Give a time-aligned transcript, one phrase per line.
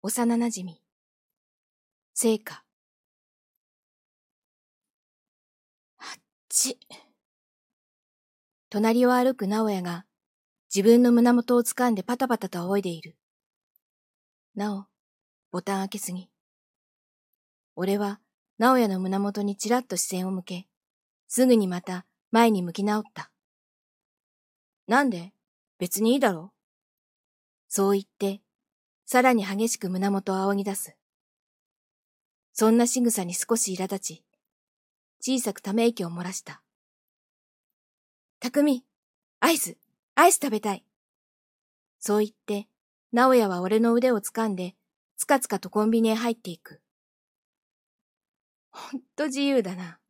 [0.00, 0.80] 幼なじみ。
[2.14, 2.62] 聖火。
[5.98, 6.78] あっち。
[8.70, 10.04] 隣を歩く直哉が
[10.72, 13.16] 自分の胸元を掴んでパタパタと仰いでいる。
[14.54, 14.84] なお、
[15.50, 16.30] ボタン開けすぎ。
[17.74, 18.20] 俺は
[18.58, 20.68] 直哉の胸元にちらっと視線を向け、
[21.26, 23.32] すぐにまた前に向き直った。
[24.86, 25.32] なんで？
[25.80, 26.52] 別にいいだろ？
[27.68, 28.42] そう言って、
[29.10, 30.94] さらに激しく胸元を仰ぎ出す。
[32.52, 34.24] そんな仕草に少し苛立ち、
[35.22, 36.60] 小さくため息を漏らした。
[38.38, 38.84] 匠、
[39.40, 39.78] アイス、
[40.14, 40.84] アイス食べたい。
[41.98, 42.68] そう言って、
[43.10, 44.74] 直哉は俺の腕を掴んで、
[45.16, 46.82] つかつかとコンビニへ入っていく。
[48.70, 50.00] ほんと自由だな。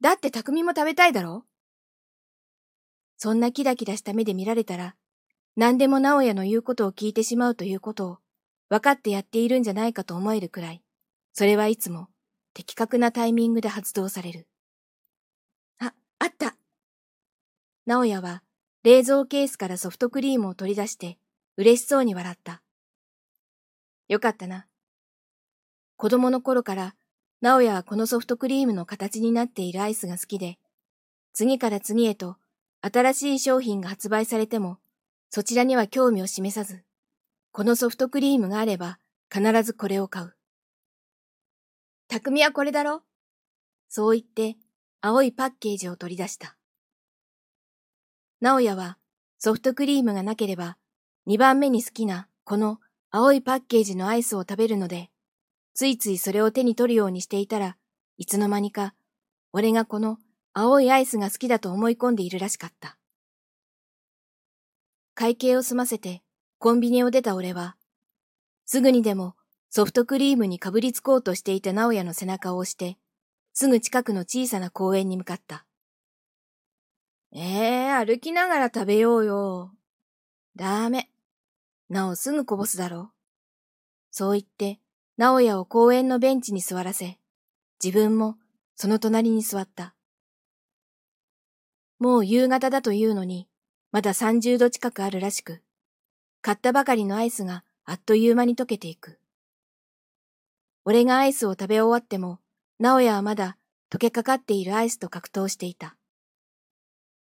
[0.00, 1.44] だって匠も食べたいだろ？
[3.18, 4.96] そんなキラキラした目で見られたら、
[5.60, 8.18] 何でも直哉の言うことを聞いてしまうということを
[8.70, 10.82] 分かってやっているんじゃないかと思えるくらい、
[11.34, 12.08] それはいつも
[12.54, 14.46] 的確なタイミングで発動される。
[15.78, 16.56] あ、あった
[17.84, 18.42] 直哉は
[18.84, 21.18] 冷蔵ケースからソフトクリームを取り出して
[21.58, 22.62] 嬉しそうに笑った。
[24.08, 24.66] よかったな。
[25.98, 26.94] 子供の頃から
[27.42, 30.56] 直哉はこのソフトクリームの形になっているアイスが好きで、
[31.34, 32.38] 次から次へと
[32.80, 34.78] 新しい商品が発売されても、
[35.30, 36.82] そちらには興味を示さず、
[37.52, 38.98] このソフトクリームがあれば
[39.32, 40.34] 必ずこれを買う。
[42.08, 43.02] 匠はこれだろ？
[43.88, 44.58] そう言って
[45.00, 46.56] 青いパッケージを取り出した。
[48.40, 48.98] 直哉は
[49.38, 50.76] ソフトクリームがなければ
[51.28, 52.80] 2番目に好きなこの
[53.12, 55.10] 青いパッケージのアイスを食べるので、
[55.74, 57.76] ついついそれを手に取るようにしていたら
[58.18, 58.94] いつの間にか
[59.52, 60.18] 俺がこの
[60.54, 62.96] 青いアイスが好きだと思い込んでいるらしかった。
[65.20, 66.22] 会計を済ませて
[66.58, 67.76] コンビニを出た俺は、
[68.64, 69.34] すぐにでも
[69.68, 72.96] ソフトクリームにかぶりつこうとしていた直哉の背中を押して、
[73.52, 75.66] すぐ近くの小さな公園に向かった。
[77.34, 79.72] ええー、歩きながら食べようよ。
[80.56, 81.10] ダメ。
[81.90, 83.10] なおすぐこぼすだろ。
[84.10, 84.80] そう言って、
[85.18, 87.18] 直哉を公園のベンチに座らせ、
[87.84, 88.38] 自分も
[88.74, 89.94] その隣に座った。
[91.98, 93.49] もう夕方だというのに、
[93.92, 95.62] まだ30度近くあるらしく、
[96.42, 99.18] 買ったばかりのアイスがあっという間に溶けていく。
[100.84, 102.38] 俺がアイスを食べ終わっても、
[102.78, 103.56] 直哉はまだ
[103.90, 105.96] 溶けかかっているアイスと格闘していた。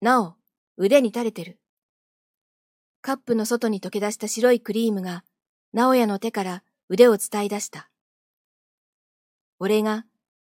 [0.01, 0.35] なお、
[0.77, 1.57] 腕に垂れてる。
[3.01, 5.23] カップの外に溶け出した白いクリームが、
[5.73, 7.89] 直哉の手から腕を伝い出した。
[9.57, 10.05] 俺が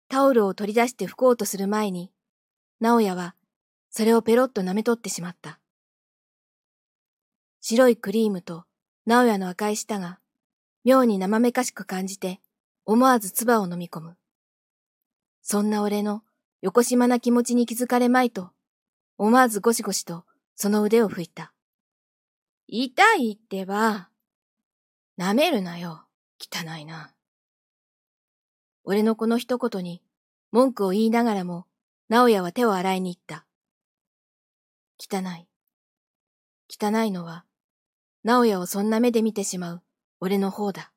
[0.09, 2.13] タオルを取り出して拭こうとする前に、
[2.81, 3.35] 直哉は
[3.91, 5.61] それをペロッと舐め取ってしまった。
[7.67, 8.67] 白いクリームと
[9.07, 10.19] 直哉の赤い舌が
[10.85, 12.43] 妙に生めかしく感じて
[12.85, 14.19] 思わず唾を飲み込む。
[15.41, 16.21] そんな俺の
[16.61, 18.51] 横島な気持ちに気づかれまいと
[19.17, 21.55] 思わずゴシゴシとその腕を拭いた。
[22.69, 24.11] 痛いってば。
[25.19, 26.05] 舐めるなよ。
[26.39, 27.15] 汚いな。
[28.85, 30.03] 俺のこの一言に
[30.53, 31.65] 文句を言いながらも、
[32.11, 33.47] 直哉は手を洗いに行った。
[35.01, 35.49] 汚い。
[36.69, 37.47] 汚いのは、
[38.25, 39.83] 直也をそんな目で見てしまう
[40.19, 40.94] 俺の方だ。